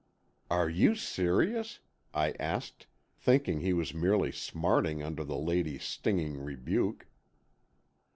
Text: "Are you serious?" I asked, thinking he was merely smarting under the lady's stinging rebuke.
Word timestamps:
"Are 0.49 0.67
you 0.67 0.95
serious?" 0.95 1.79
I 2.11 2.31
asked, 2.39 2.87
thinking 3.19 3.59
he 3.59 3.71
was 3.71 3.93
merely 3.93 4.31
smarting 4.31 5.03
under 5.03 5.23
the 5.23 5.37
lady's 5.37 5.83
stinging 5.83 6.37
rebuke. 6.39 7.05